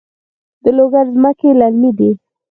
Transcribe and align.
د 0.63 0.65
لوګر 0.77 1.05
ځمکې 1.15 1.49
للمي 1.59 1.91
دي 1.97 2.11